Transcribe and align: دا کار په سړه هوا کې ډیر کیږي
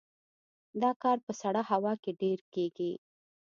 دا 0.81 0.91
کار 1.03 1.17
په 1.25 1.31
سړه 1.41 1.61
هوا 1.71 1.93
کې 2.03 2.11
ډیر 2.21 2.39
کیږي 2.53 2.91